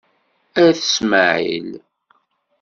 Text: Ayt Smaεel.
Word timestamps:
Ayt 0.63 0.79
Smaεel. 0.93 1.71